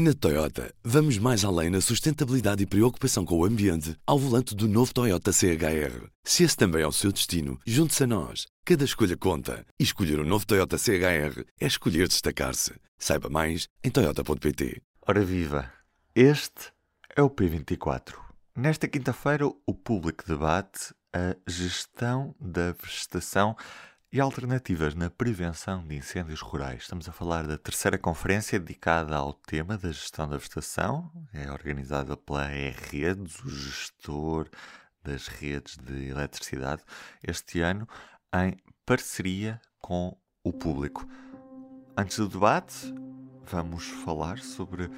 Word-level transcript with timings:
Na 0.00 0.14
Toyota, 0.14 0.72
vamos 0.84 1.18
mais 1.18 1.44
além 1.44 1.70
na 1.70 1.80
sustentabilidade 1.80 2.62
e 2.62 2.66
preocupação 2.66 3.24
com 3.24 3.36
o 3.36 3.44
ambiente 3.44 3.96
ao 4.06 4.16
volante 4.16 4.54
do 4.54 4.68
novo 4.68 4.94
Toyota 4.94 5.32
CHR. 5.32 6.06
Se 6.22 6.44
esse 6.44 6.56
também 6.56 6.82
é 6.82 6.86
o 6.86 6.92
seu 6.92 7.10
destino, 7.10 7.58
junte-se 7.66 8.04
a 8.04 8.06
nós. 8.06 8.46
Cada 8.64 8.84
escolha 8.84 9.16
conta. 9.16 9.66
E 9.76 9.82
escolher 9.82 10.20
o 10.20 10.22
um 10.22 10.24
novo 10.24 10.46
Toyota 10.46 10.78
CHR 10.78 11.42
é 11.60 11.66
escolher 11.66 12.06
destacar-se. 12.06 12.74
Saiba 12.96 13.28
mais 13.28 13.66
em 13.82 13.90
Toyota.pt. 13.90 14.80
Ora 15.04 15.24
viva! 15.24 15.68
Este 16.14 16.72
é 17.16 17.20
o 17.20 17.28
P24. 17.28 18.14
Nesta 18.56 18.86
quinta-feira, 18.86 19.48
o 19.48 19.74
público 19.74 20.22
debate 20.24 20.94
a 21.12 21.34
gestão 21.44 22.36
da 22.38 22.72
vegetação 22.80 23.56
e 24.10 24.20
alternativas 24.20 24.94
na 24.94 25.10
prevenção 25.10 25.86
de 25.86 25.96
incêndios 25.96 26.40
rurais. 26.40 26.82
Estamos 26.82 27.08
a 27.08 27.12
falar 27.12 27.46
da 27.46 27.58
terceira 27.58 27.98
conferência 27.98 28.58
dedicada 28.58 29.14
ao 29.14 29.34
tema 29.34 29.76
da 29.76 29.92
gestão 29.92 30.26
da 30.26 30.38
vegetação. 30.38 31.10
É 31.32 31.50
organizada 31.50 32.16
pela 32.16 32.50
E-Redes, 32.50 33.38
o 33.44 33.50
gestor 33.50 34.48
das 35.04 35.28
redes 35.28 35.76
de 35.76 36.08
eletricidade, 36.08 36.82
este 37.22 37.60
ano 37.60 37.86
em 38.34 38.56
parceria 38.86 39.60
com 39.78 40.16
o 40.42 40.52
público. 40.52 41.06
Antes 41.96 42.18
do 42.18 42.28
debate, 42.28 42.94
vamos 43.44 43.86
falar 44.04 44.38
sobre 44.38 44.90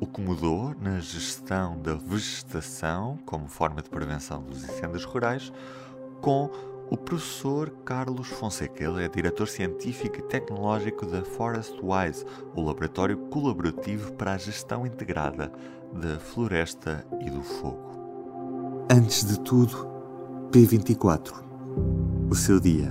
o 0.00 0.06
que 0.06 0.20
mudou 0.20 0.74
na 0.74 0.98
gestão 0.98 1.80
da 1.80 1.94
vegetação 1.94 3.16
como 3.26 3.48
forma 3.48 3.80
de 3.82 3.90
prevenção 3.90 4.42
dos 4.42 4.64
incêndios 4.64 5.04
rurais 5.04 5.52
com 6.20 6.50
o 6.90 6.96
professor 6.96 7.70
Carlos 7.84 8.26
Fonseca, 8.26 8.84
é 9.00 9.08
diretor 9.08 9.46
científico 9.46 10.18
e 10.18 10.22
tecnológico 10.22 11.06
da 11.06 11.22
ForestWise, 11.22 12.26
o 12.56 12.60
laboratório 12.60 13.16
colaborativo 13.28 14.12
para 14.14 14.32
a 14.32 14.36
gestão 14.36 14.84
integrada 14.84 15.52
da 15.92 16.18
floresta 16.18 17.06
e 17.20 17.30
do 17.30 17.42
fogo. 17.42 18.86
Antes 18.90 19.24
de 19.24 19.38
tudo, 19.40 19.88
P24. 20.50 21.32
O 22.28 22.34
seu 22.34 22.58
dia 22.58 22.90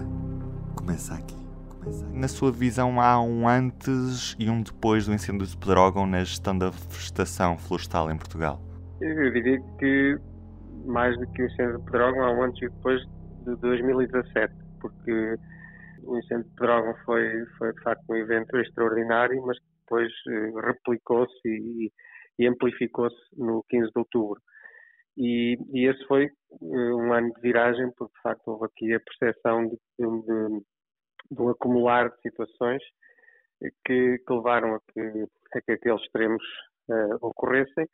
começa 0.75 1.15
aqui. 1.15 1.35
Começa 1.67 2.05
aqui. 2.05 2.17
Na 2.17 2.29
sua 2.29 2.53
visão, 2.53 3.01
há 3.01 3.21
um 3.21 3.49
antes 3.49 4.33
e 4.39 4.49
um 4.49 4.61
depois 4.61 5.07
do 5.07 5.13
incêndio 5.13 5.45
de 5.45 5.57
Pedrógão 5.57 6.07
na 6.07 6.23
gestão 6.23 6.57
da 6.57 6.69
vegetação 6.69 7.57
florestal 7.57 8.09
em 8.09 8.15
Portugal? 8.15 8.61
Eu 9.01 9.33
diria 9.33 9.61
que 9.77 10.17
mais 10.85 11.17
do 11.19 11.27
que 11.27 11.41
o 11.41 11.45
incêndio 11.45 11.79
de 11.79 11.83
Pedrógão, 11.83 12.23
há 12.23 12.31
um 12.31 12.43
antes 12.43 12.61
e 12.61 12.69
depois 12.69 13.18
de 13.45 13.55
2017, 13.57 14.53
porque 14.79 15.35
o 16.03 16.17
incêndio 16.17 16.45
de 16.45 16.55
Pedrógão 16.55 16.95
foi, 17.05 17.45
foi 17.57 17.73
de 17.73 17.81
facto 17.81 18.03
um 18.09 18.15
evento 18.15 18.57
extraordinário, 18.57 19.41
mas 19.45 19.57
depois 19.81 20.11
eh, 20.27 20.51
replicou-se 20.61 21.47
e, 21.47 21.91
e 22.37 22.47
amplificou-se 22.47 23.17
no 23.37 23.63
15 23.69 23.91
de 23.91 23.99
outubro. 23.99 24.41
E, 25.17 25.57
e, 25.73 25.87
esse 25.87 26.05
foi 26.05 26.25
eh, 26.25 26.93
um 26.93 27.13
ano 27.13 27.33
de 27.33 27.41
viragem, 27.41 27.91
porque 27.97 28.13
de 28.15 28.21
facto 28.21 28.47
houve 28.47 28.65
aqui 28.65 28.93
a 28.93 28.99
percepção 28.99 29.67
de, 29.67 29.75
de, 29.99 30.63
de 31.31 31.41
um 31.41 31.49
acumular 31.49 32.09
de 32.09 32.21
situações 32.21 32.81
que, 33.85 34.17
que 34.19 34.33
levaram 34.33 34.75
a 34.75 34.79
que, 34.91 35.25
a 35.55 35.61
que 35.61 35.71
aqueles 35.73 36.01
extremos 36.01 36.43
uh, 36.89 37.17
ocorressem 37.21 37.85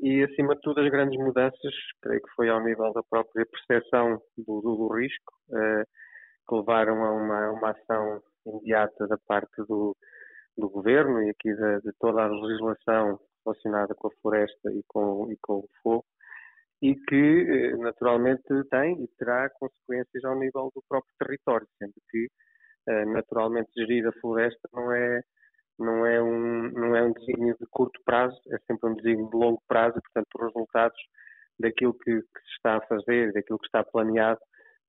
e, 0.00 0.22
acima 0.24 0.54
de 0.54 0.60
tudo, 0.62 0.80
as 0.80 0.90
grandes 0.90 1.18
mudanças, 1.18 1.74
creio 2.00 2.20
que 2.20 2.34
foi 2.34 2.48
ao 2.48 2.62
nível 2.62 2.92
da 2.92 3.02
própria 3.02 3.46
percepção 3.46 4.20
do, 4.36 4.60
do, 4.60 4.76
do 4.76 4.94
risco, 4.96 5.32
uh, 5.50 5.84
que 6.48 6.54
levaram 6.54 7.04
a 7.04 7.12
uma, 7.12 7.50
uma 7.50 7.70
ação 7.70 8.22
imediata 8.46 9.06
da 9.06 9.16
parte 9.26 9.56
do, 9.68 9.96
do 10.56 10.68
governo 10.68 11.22
e 11.22 11.30
aqui 11.30 11.54
de, 11.54 11.80
de, 11.80 11.92
toda 12.00 12.22
a 12.22 12.28
legislação 12.28 13.18
relacionada 13.44 13.94
com 13.94 14.08
a 14.08 14.16
floresta 14.20 14.72
e 14.72 14.82
com, 14.88 15.30
e 15.30 15.36
com 15.40 15.58
o 15.58 15.68
fogo, 15.82 16.04
e 16.80 16.96
que 16.96 17.46
eh, 17.48 17.76
naturalmente 17.76 18.42
tem 18.70 19.02
e 19.02 19.08
terá 19.18 19.48
consequências 19.50 20.24
ao 20.24 20.38
nível 20.38 20.70
do 20.74 20.82
próprio 20.88 21.12
território, 21.18 21.66
sendo 21.78 21.94
que 22.10 22.26
uh, 22.88 23.12
naturalmente 23.12 23.70
gerir 23.76 24.06
a 24.06 24.12
floresta 24.20 24.68
não 24.72 24.92
é 24.92 25.22
não 25.82 26.06
é 26.06 26.22
um 26.22 26.70
não 26.70 26.96
é 26.96 27.02
um 27.02 27.12
desígnio 27.12 27.56
de 27.60 27.66
curto 27.66 28.00
prazo, 28.04 28.36
é 28.50 28.58
sempre 28.66 28.90
um 28.90 28.94
desígnio 28.94 29.28
de 29.30 29.36
longo 29.36 29.62
prazo, 29.68 29.98
e, 29.98 30.02
portanto, 30.02 30.28
os 30.34 30.42
resultados 30.46 30.98
daquilo 31.58 31.94
que, 31.94 32.20
que, 32.20 32.40
se 32.40 32.56
está 32.56 32.76
a 32.76 32.80
fazer, 32.86 33.32
daquilo 33.32 33.58
que 33.58 33.66
está 33.66 33.84
planeado, 33.84 34.40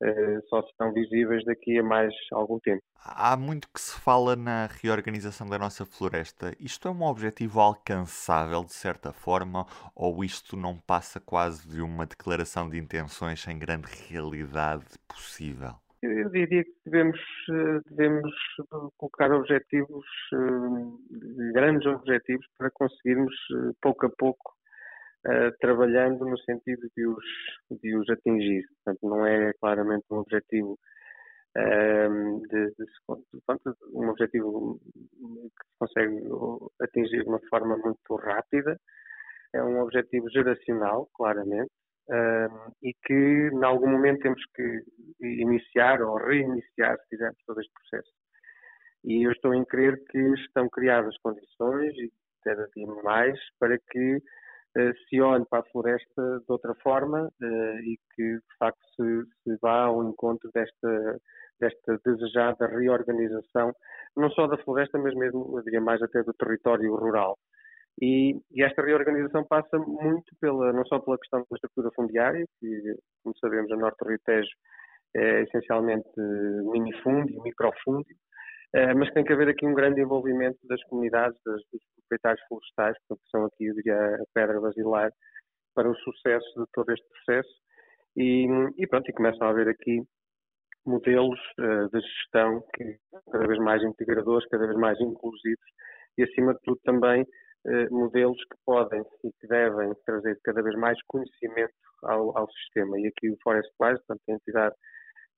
uh, 0.01 0.47
só 0.49 0.63
serão 0.63 0.93
visíveis 0.93 1.43
daqui 1.45 1.77
a 1.77 1.83
mais 1.83 2.13
algum 2.31 2.59
tempo. 2.59 2.81
Há 3.05 3.35
muito 3.35 3.67
que 3.69 3.81
se 3.81 3.99
fala 3.99 4.35
na 4.35 4.67
reorganização 4.67 5.47
da 5.47 5.59
nossa 5.59 5.85
floresta. 5.85 6.55
Isto 6.59 6.87
é 6.87 6.91
um 6.91 7.03
objetivo 7.03 7.59
alcançável, 7.59 8.63
de 8.63 8.73
certa 8.73 9.11
forma, 9.11 9.65
ou 9.93 10.23
isto 10.23 10.55
não 10.55 10.77
passa 10.77 11.19
quase 11.19 11.67
de 11.67 11.81
uma 11.81 12.05
declaração 12.05 12.69
de 12.69 12.77
intenções 12.77 13.41
sem 13.41 13.59
grande 13.59 13.87
realidade 14.09 14.85
possível? 15.07 15.82
Eu 16.03 16.29
diria 16.31 16.65
que 16.65 16.73
devemos, 16.85 17.17
eh, 17.49 17.79
devemos 17.89 18.33
colocar 18.97 19.31
objetivos, 19.31 20.05
eh, 20.33 21.51
grandes 21.53 21.87
objetivos, 21.87 22.45
para 22.57 22.69
conseguirmos, 22.71 23.33
eh, 23.51 23.71
pouco 23.81 24.07
a 24.07 24.09
pouco, 24.09 24.53
trabalhando 25.61 26.25
no 26.25 26.37
sentido 26.39 26.85
de 26.97 27.07
os, 27.07 27.23
de 27.71 27.95
os 27.95 28.09
atingir. 28.09 28.65
Portanto, 28.83 29.07
não 29.07 29.25
é 29.25 29.53
claramente 29.53 30.03
um 30.11 30.17
objetivo 30.17 30.77
de, 31.55 32.49
de, 32.49 32.75
de, 32.75 33.75
um 33.93 34.09
objetivo 34.09 34.77
que 34.83 35.65
se 35.65 35.77
consegue 35.79 36.27
atingir 36.81 37.23
de 37.23 37.29
uma 37.29 37.39
forma 37.49 37.77
muito 37.77 38.15
rápida. 38.17 38.77
É 39.53 39.63
um 39.63 39.79
objetivo 39.79 40.29
geracional, 40.29 41.07
claramente, 41.15 41.71
e 42.81 42.93
que 43.05 43.49
em 43.53 43.63
algum 43.63 43.87
momento 43.87 44.23
temos 44.23 44.43
que 44.53 44.83
iniciar 45.27 46.01
ou 46.01 46.17
reiniciar, 46.17 46.97
se 46.99 47.09
quisermos, 47.09 47.39
todo 47.45 47.59
este 47.59 47.73
processo. 47.73 48.11
E 49.03 49.25
eu 49.27 49.31
estou 49.31 49.53
em 49.53 49.65
crer 49.65 50.01
que 50.09 50.19
estão 50.33 50.69
criadas 50.69 51.17
condições, 51.17 51.93
e 51.97 52.11
cada 52.43 52.67
dia 52.75 52.87
mais, 53.03 53.39
para 53.59 53.77
que 53.77 54.15
uh, 54.15 54.93
se 55.07 55.21
olhe 55.21 55.45
para 55.45 55.59
a 55.59 55.71
floresta 55.71 56.39
de 56.39 56.45
outra 56.47 56.73
forma 56.75 57.27
uh, 57.27 57.79
e 57.79 57.97
que, 58.15 58.35
de 58.35 58.57
facto, 58.57 58.79
se, 58.95 59.25
se 59.43 59.57
vá 59.61 59.83
ao 59.83 60.03
encontro 60.03 60.49
desta, 60.53 61.19
desta 61.59 61.99
desejada 62.05 62.67
reorganização, 62.67 63.73
não 64.15 64.29
só 64.31 64.47
da 64.47 64.57
floresta, 64.57 64.97
mas 64.97 65.13
mesmo, 65.15 65.57
eu 65.57 65.63
diria 65.63 65.81
mais 65.81 66.01
até 66.01 66.23
do 66.23 66.33
território 66.33 66.95
rural. 66.95 67.37
E, 68.01 68.39
e, 68.51 68.63
esta 68.63 68.81
reorganização 68.81 69.43
passa 69.45 69.77
muito 69.77 70.35
pela, 70.39 70.73
não 70.73 70.85
só 70.85 70.99
pela 70.99 71.17
questão 71.17 71.39
da 71.41 71.55
estrutura 71.55 71.91
fundiária, 71.95 72.45
que, 72.59 72.97
como 73.23 73.37
sabemos, 73.37 73.71
a 73.71 73.75
Norte 73.75 73.97
do 73.99 74.09
Rio 74.09 74.19
Tejo 74.25 74.49
é 75.15 75.41
essencialmente 75.43 76.09
minifúndio, 76.71 77.41
microfúndio, 77.43 78.15
eh, 78.73 78.93
mas 78.93 79.11
tem 79.11 79.23
que 79.23 79.33
haver 79.33 79.49
aqui 79.49 79.65
um 79.65 79.73
grande 79.73 80.01
envolvimento 80.01 80.57
das 80.67 80.83
comunidades, 80.85 81.39
das, 81.45 81.61
dos 81.71 81.81
proprietários 81.95 82.43
florestais, 82.47 82.97
que 83.07 83.15
são 83.29 83.45
aqui, 83.45 83.65
eu 83.65 83.75
diria, 83.75 84.15
a 84.15 84.23
pedra 84.33 84.59
basilar 84.59 85.11
para 85.75 85.89
o 85.89 85.95
sucesso 85.95 86.59
de 86.59 86.65
todo 86.73 86.91
este 86.91 87.05
processo. 87.09 87.53
E, 88.15 88.47
e 88.77 88.87
pronto, 88.87 89.09
e 89.09 89.13
começam 89.13 89.47
a 89.47 89.49
haver 89.51 89.67
aqui 89.69 90.01
modelos 90.85 91.39
uh, 91.59 91.89
de 91.91 92.01
gestão 92.01 92.61
que 92.75 92.97
cada 93.31 93.47
vez 93.47 93.59
mais 93.59 93.81
integradores, 93.83 94.47
cada 94.49 94.65
vez 94.65 94.77
mais 94.77 94.99
inclusivos 94.99 95.65
e, 96.17 96.23
acima 96.23 96.53
de 96.53 96.59
tudo, 96.63 96.79
também 96.83 97.25
eh, 97.65 97.89
modelos 97.89 98.37
que 98.37 98.57
podem 98.65 99.01
e 99.23 99.31
que 99.31 99.47
devem 99.47 99.93
trazer 100.05 100.37
cada 100.43 100.61
vez 100.61 100.75
mais 100.75 100.97
conhecimento 101.07 101.73
ao, 102.03 102.37
ao 102.37 102.51
sistema. 102.51 102.99
E 102.99 103.07
aqui 103.07 103.31
o 103.31 103.37
Forest 103.41 103.71
Wise, 103.81 103.97
portanto, 104.05 104.21
a 104.29 104.33
entidade 104.33 104.75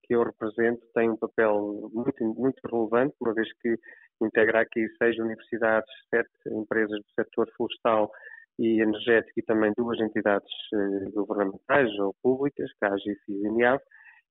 que 0.06 0.16
eu 0.16 0.24
represento, 0.24 0.82
tem 0.94 1.10
um 1.10 1.18
papel 1.18 1.90
muito, 1.94 2.24
muito 2.24 2.60
relevante, 2.72 3.16
uma 3.22 3.34
vez 3.34 3.48
que 3.62 3.76
integra 4.22 4.62
aqui 4.62 4.88
seis 4.98 5.18
universidades, 5.18 5.90
sete 6.10 6.30
empresas 6.48 7.00
do 7.00 7.24
setor 7.24 7.50
florestal 7.58 8.12
e 8.58 8.82
energético 8.82 9.40
e 9.40 9.44
também 9.44 9.74
duas 9.78 10.00
entidades 10.00 10.50
eh, 10.74 11.10
governamentais 11.14 11.92
ou 12.00 12.16
públicas, 12.24 12.70
que 12.80 12.86
é 12.86 12.90
e 13.28 13.48
INIAV, 13.48 13.82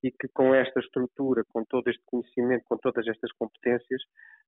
e 0.04 0.10
que 0.12 0.28
com 0.34 0.54
esta 0.54 0.80
estrutura, 0.80 1.42
com 1.50 1.64
todo 1.64 1.88
este 1.88 2.02
conhecimento, 2.04 2.62
com 2.68 2.76
todas 2.76 3.06
estas 3.08 3.32
competências, 3.32 4.02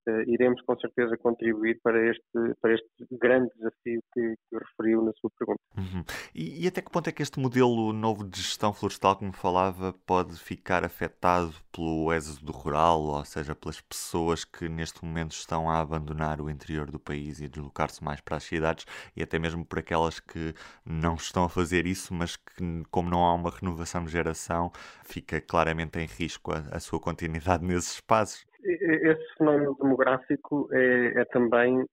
uh, 0.06 0.20
iremos 0.26 0.61
com 0.61 0.79
certeza 0.79 1.17
contribuir 1.17 1.81
para 1.82 2.11
este, 2.11 2.55
para 2.61 2.75
este 2.75 2.87
grande 3.12 3.49
desafio 3.56 4.03
que, 4.12 4.35
que 4.50 4.58
referiu 4.58 5.03
na 5.03 5.12
sua 5.14 5.31
pergunta. 5.38 5.61
Uhum. 5.79 6.05
E, 6.35 6.64
e, 6.64 6.69
até 6.69 6.82
que 6.82 6.91
ponto 6.91 7.08
é 7.08 7.12
que 7.12 7.23
este 7.23 7.41
modelo 7.41 7.91
novo 7.94 8.23
de 8.23 8.38
gestão 8.38 8.70
florestal, 8.75 9.17
como 9.17 9.32
falava, 9.32 9.94
pode 10.06 10.38
ficar 10.38 10.85
afetado 10.85 11.55
pelo 11.73 12.12
êxodo 12.12 12.52
rural, 12.52 13.00
ou 13.00 13.25
seja, 13.25 13.55
pelas 13.55 13.81
pessoas 13.81 14.44
que 14.44 14.69
neste 14.69 15.02
momento 15.02 15.32
estão 15.32 15.70
a 15.70 15.81
abandonar 15.81 16.38
o 16.43 16.50
interior 16.50 16.91
do 16.91 16.99
país 16.99 17.41
e 17.41 17.49
deslocar-se 17.49 18.05
mais 18.05 18.20
para 18.20 18.37
as 18.37 18.44
cidades, 18.44 18.85
e 19.17 19.23
até 19.23 19.38
mesmo 19.38 19.64
por 19.64 19.79
aquelas 19.79 20.20
que 20.20 20.55
não 20.85 21.14
estão 21.14 21.44
a 21.44 21.49
fazer 21.49 21.87
isso, 21.87 22.12
mas 22.12 22.37
que, 22.37 22.82
como 22.91 23.09
não 23.09 23.25
há 23.25 23.32
uma 23.32 23.50
renovação 23.50 24.05
de 24.05 24.11
geração, 24.11 24.70
fica 25.02 25.45
claramente 25.46 25.98
em 25.98 26.06
risco 26.06 26.52
a, 26.52 26.76
a 26.76 26.81
sua 26.81 27.00
continuidade 27.00 27.64
nesses 27.66 27.94
espaços? 27.94 28.46
esse 28.69 29.34
fenómeno 29.38 29.76
demográfico 29.81 30.69
é, 30.72 31.20
é 31.20 31.25
também 31.26 31.87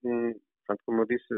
Portanto, 0.66 0.82
como 0.86 1.02
eu 1.02 1.06
disse, 1.06 1.34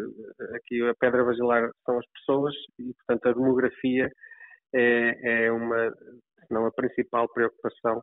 aqui 0.55 0.89
a 0.89 0.95
pedra 0.95 1.25
basilar 1.25 1.71
são 1.85 1.99
as 1.99 2.07
pessoas 2.13 2.55
e, 2.79 2.95
portanto, 2.95 3.27
a 3.27 3.33
demografia 3.33 4.09
é, 4.73 5.47
é 5.47 5.53
uma, 5.53 5.91
se 5.91 6.53
não 6.53 6.67
a 6.67 6.73
principal 6.73 7.29
preocupação 7.33 8.03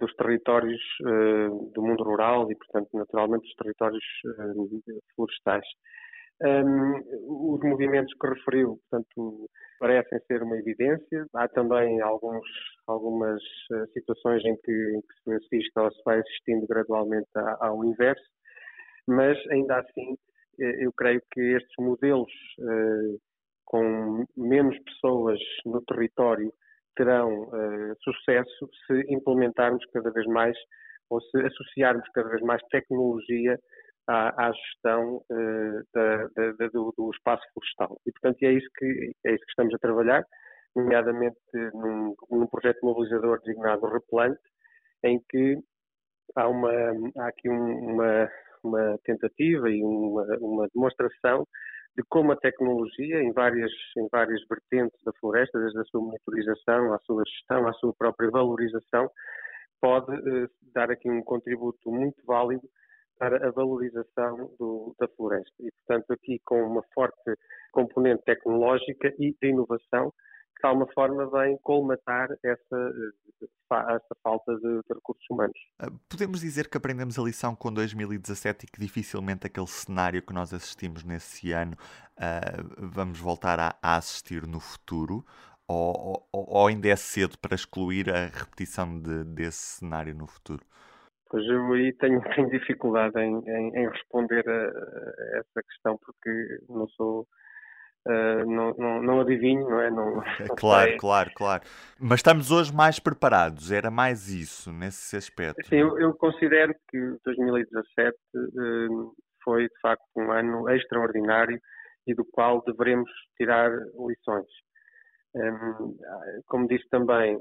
dos 0.00 0.12
territórios 0.14 0.80
uh, 1.02 1.72
do 1.72 1.82
mundo 1.82 2.02
rural 2.04 2.50
e, 2.50 2.56
portanto, 2.56 2.88
naturalmente, 2.92 3.42
dos 3.42 3.54
territórios 3.54 4.04
uh, 4.26 5.00
florestais. 5.14 5.66
Um, 6.40 7.54
os 7.54 7.60
movimentos 7.62 8.14
que 8.14 8.28
referiu, 8.28 8.78
portanto, 8.88 9.50
parecem 9.80 10.20
ser 10.26 10.42
uma 10.42 10.56
evidência. 10.56 11.26
Há 11.34 11.48
também 11.48 12.00
alguns, 12.00 12.46
algumas 12.86 13.42
uh, 13.72 13.86
situações 13.92 14.44
em 14.44 14.56
que, 14.56 14.72
em 14.72 15.00
que, 15.00 15.22
se 15.24 15.32
assiste 15.32 15.72
ou 15.76 15.90
se 15.90 16.00
vai 16.04 16.20
assistindo 16.20 16.66
gradualmente 16.66 17.28
ao 17.60 17.84
inverso, 17.84 18.22
mas 19.06 19.36
ainda 19.50 19.78
assim, 19.78 20.16
eu 20.58 20.92
creio 20.92 21.22
que 21.32 21.40
estes 21.40 21.74
modelos 21.78 22.30
com 23.68 24.24
menos 24.36 24.76
pessoas 24.84 25.38
no 25.66 25.82
território 25.82 26.52
terão 26.96 27.42
uh, 27.44 27.96
sucesso 28.02 28.68
se 28.86 29.04
implementarmos 29.08 29.84
cada 29.92 30.10
vez 30.10 30.26
mais 30.26 30.56
ou 31.10 31.20
se 31.20 31.38
associarmos 31.38 32.08
cada 32.12 32.28
vez 32.28 32.42
mais 32.42 32.62
tecnologia 32.70 33.58
à, 34.08 34.48
à 34.48 34.52
gestão 34.52 35.22
uh, 35.30 35.82
da, 35.94 36.16
da, 36.58 36.68
do, 36.68 36.92
do, 36.96 37.10
espaço 37.10 37.44
florestal. 37.52 38.00
E, 38.06 38.12
portanto, 38.12 38.42
é 38.42 38.52
isso 38.52 38.68
que, 38.76 39.12
é 39.24 39.34
isso 39.34 39.44
que 39.44 39.50
estamos 39.50 39.74
a 39.74 39.78
trabalhar, 39.78 40.24
nomeadamente 40.74 41.38
num, 41.74 42.14
num 42.30 42.46
projeto 42.46 42.78
mobilizador 42.82 43.38
designado 43.40 43.86
Replante, 43.86 44.40
em 45.04 45.20
que 45.28 45.58
há, 46.34 46.48
uma, 46.48 46.72
há 47.18 47.28
aqui 47.28 47.48
uma, 47.48 48.30
uma 48.62 48.98
tentativa 49.04 49.70
e 49.70 49.82
uma, 49.82 50.24
uma 50.40 50.68
demonstração 50.74 51.46
de 51.96 52.04
como 52.08 52.32
a 52.32 52.36
tecnologia, 52.36 53.20
em 53.22 53.32
várias, 53.32 53.72
em 53.96 54.08
várias 54.10 54.40
vertentes 54.48 55.02
da 55.04 55.12
floresta, 55.14 55.58
desde 55.58 55.80
a 55.80 55.84
sua 55.84 56.00
monitorização, 56.00 56.92
à 56.94 56.98
sua 57.00 57.24
gestão, 57.26 57.66
à 57.66 57.72
sua 57.74 57.92
própria 57.92 58.30
valorização, 58.30 59.10
pode 59.80 60.12
eh, 60.14 60.46
dar 60.74 60.90
aqui 60.90 61.10
um 61.10 61.22
contributo 61.22 61.90
muito 61.90 62.24
válido 62.24 62.62
para 63.18 63.48
a 63.48 63.50
valorização 63.50 64.50
do, 64.58 64.94
da 64.98 65.08
floresta. 65.08 65.54
E, 65.60 65.70
portanto, 65.72 66.12
aqui 66.12 66.40
com 66.44 66.62
uma 66.62 66.82
forte 66.94 67.34
componente 67.72 68.22
tecnológica 68.24 69.12
e 69.18 69.36
de 69.40 69.48
inovação, 69.48 70.12
que 70.56 70.62
de 70.62 70.66
alguma 70.66 70.86
forma 70.92 71.30
vem 71.30 71.56
colmatar 71.58 72.28
essa, 72.42 72.92
essa 73.70 74.16
falta 74.22 74.54
de, 74.56 74.60
de, 74.60 74.94
recursos 74.94 75.24
humanos. 75.30 75.58
Ah, 75.78 75.90
podemos 76.08 76.40
dizer 76.40 76.68
que 76.68 76.76
aprendemos 76.76 77.18
a 77.18 77.22
lição 77.22 77.54
com 77.54 77.72
2017 77.72 78.64
e 78.64 78.68
que 78.68 78.80
dificilmente 78.80 79.46
aquele 79.46 79.66
cenário 79.66 80.22
que 80.22 80.32
nós 80.32 80.52
assistimos 80.52 81.04
nesse 81.04 81.52
ano 81.52 81.76
uh, 82.16 82.88
vamos 82.92 83.18
voltar 83.20 83.60
a, 83.60 83.76
a, 83.82 83.96
assistir 83.96 84.46
no 84.46 84.60
futuro? 84.60 85.24
Ou, 85.70 86.26
ou, 86.32 86.46
ou, 86.48 86.66
ainda 86.66 86.88
é 86.88 86.96
cedo 86.96 87.38
para 87.38 87.54
excluir 87.54 88.08
a 88.08 88.26
repetição 88.26 88.98
de, 88.98 89.22
desse 89.24 89.78
cenário 89.78 90.14
no 90.14 90.26
futuro? 90.26 90.64
Pois 91.30 91.44
eu 91.46 91.72
aí 91.72 91.92
tenho, 91.94 92.20
tenho 92.34 92.50
dificuldade 92.50 93.18
em, 93.18 93.38
em, 93.46 93.76
em 93.76 93.88
responder 93.88 94.48
a, 94.48 94.52
a, 94.52 95.38
essa 95.38 95.62
questão 95.62 95.98
porque 95.98 96.60
não 96.68 96.88
sou 96.88 97.26
Uh, 98.06 98.46
não, 98.46 98.74
não, 98.78 99.02
não, 99.02 99.20
adivinho, 99.20 99.68
não 99.68 99.80
é? 99.82 99.90
Não, 99.90 100.22
claro, 100.56 100.96
claro, 100.96 101.30
claro. 101.34 101.62
Mas 102.00 102.20
estamos 102.20 102.50
hoje 102.50 102.72
mais 102.72 102.98
preparados, 102.98 103.70
era 103.70 103.90
mais 103.90 104.28
isso, 104.28 104.72
nesse 104.72 105.14
aspecto. 105.14 105.66
Sim, 105.66 105.76
eu, 105.76 105.98
eu 105.98 106.14
considero 106.14 106.74
que 106.88 106.98
2017 107.26 108.16
uh, 108.34 109.12
foi 109.44 109.64
de 109.64 109.80
facto 109.82 110.04
um 110.16 110.32
ano 110.32 110.70
extraordinário 110.70 111.60
e 112.06 112.14
do 112.14 112.24
qual 112.24 112.62
devemos 112.64 113.10
tirar 113.36 113.70
lições. 113.70 114.46
Um, 115.34 115.94
como 116.46 116.66
disse 116.66 116.88
também, 116.88 117.38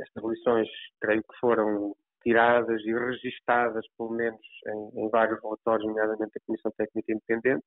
estas 0.00 0.24
lições 0.24 0.68
creio 1.02 1.20
que 1.20 1.38
foram 1.38 1.94
tiradas 2.22 2.80
e 2.82 2.92
registadas, 2.92 3.84
pelo 3.96 4.10
menos 4.10 4.40
em, 4.66 5.04
em 5.04 5.08
vários 5.10 5.40
relatórios, 5.42 5.86
nomeadamente 5.86 6.32
da 6.34 6.40
Comissão 6.46 6.72
Técnica 6.76 7.12
Independente. 7.12 7.64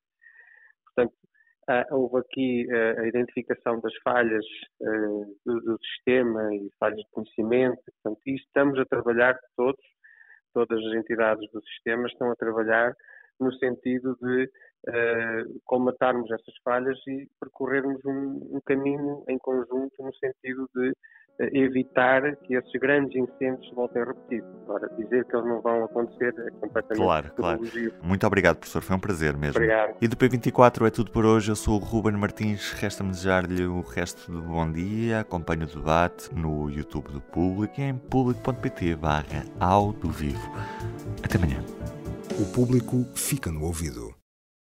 Portanto, 0.86 1.15
Uh, 1.69 1.95
houve 1.95 2.18
aqui 2.18 2.68
uh, 2.74 3.01
a 3.01 3.07
identificação 3.07 3.80
das 3.81 3.94
falhas 4.03 4.44
uh, 4.81 5.38
do, 5.45 5.62
do, 5.62 5.77
sistema 5.86 6.53
e 6.56 6.71
falhas 6.80 6.98
de 6.98 7.12
conhecimento, 7.12 7.80
portanto, 8.03 8.19
e 8.25 8.36
estamos 8.36 8.80
a 8.80 8.86
trabalhar 8.86 9.39
todos, 9.56 9.80
todas 10.56 10.83
as 10.83 10.94
entidades 10.95 11.48
do 11.51 11.62
sistema 11.63 12.07
estão 12.07 12.31
a 12.31 12.36
trabalhar 12.36 12.95
no 13.39 13.53
sentido 13.53 14.18
de 14.21 14.50
colmatarmos 15.65 16.30
essas 16.31 16.56
falhas 16.63 16.98
e 17.07 17.27
percorrermos 17.39 18.03
um, 18.03 18.57
um 18.57 18.62
caminho 18.65 19.24
em 19.30 19.38
conjunto 19.38 19.94
no 20.00 20.13
sentido 20.15 20.68
de 20.75 20.92
evitar 21.54 22.36
que 22.38 22.56
esses 22.56 22.72
grandes 22.80 23.16
incêndios 23.16 23.68
se 23.68 23.76
voltem 23.76 24.02
a 24.02 24.06
repetir. 24.06 24.44
Agora, 24.64 24.90
dizer 24.98 25.26
que 25.26 25.36
eles 25.36 25.48
não 25.48 25.62
vão 25.62 25.84
acontecer 25.84 26.34
é 26.38 26.52
completamente 26.52 26.98
Claro, 26.98 27.32
claro. 27.36 27.62
Muito 28.04 28.28
obrigado, 28.28 28.58
professor. 28.58 28.82
Foi 28.82 28.96
um 28.96 29.00
prazer 29.00 29.36
mesmo. 29.36 29.58
Obrigado. 29.58 29.96
E 30.02 30.08
do 30.08 30.16
P24 30.16 30.88
é 30.88 30.90
tudo 30.90 31.12
por 31.12 31.26
hoje. 31.26 31.52
Eu 31.52 31.56
sou 31.56 31.76
o 31.76 31.84
Ruben 31.84 32.14
Martins. 32.14 32.72
Resta-me 32.74 33.12
desejar-lhe 33.12 33.66
o 33.66 33.82
resto 33.82 34.32
do 34.32 34.42
bom 34.42 34.72
dia. 34.72 35.22
Acompanhe 35.22 35.64
o 35.64 35.68
debate 35.68 36.34
no 36.34 36.70
YouTube 36.70 37.12
do 37.12 37.22
Público 37.22 37.80
e 37.80 37.84
em 37.84 37.98
público.pt 37.98 38.96
barra 38.96 39.44
vivo. 40.12 40.52
Até 41.24 41.38
amanhã. 41.38 41.64
O 42.40 42.46
público 42.54 43.06
fica 43.16 43.52
no 43.52 43.64
ouvido. 43.64 44.21